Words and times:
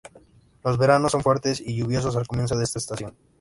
Los 0.63 0.79
veranos 0.79 1.11
son 1.11 1.21
fuertes 1.21 1.61
y 1.61 1.75
lluviosos 1.75 2.15
al 2.15 2.25
comienzo 2.25 2.55
de 2.55 2.61
la 2.61 2.63
estación. 2.63 3.15